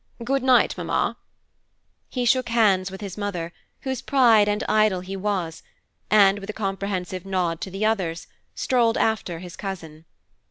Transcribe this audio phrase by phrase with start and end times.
[0.23, 1.15] Good night, Mamma."
[2.09, 5.61] He shook hands with his mother, whose pride and idol he was,
[6.09, 8.25] and, with a comprehensive nod to the others,
[8.55, 10.05] strolled after his cousin.